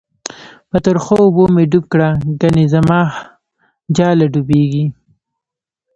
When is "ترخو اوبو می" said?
0.85-1.63